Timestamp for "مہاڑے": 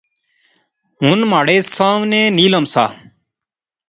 1.29-1.57